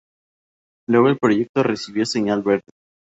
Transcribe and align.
Luego 0.89 1.09
el 1.09 1.19
proyecto 1.19 1.61
recibió 1.61 2.07
señal 2.07 2.41
verde. 2.41 2.71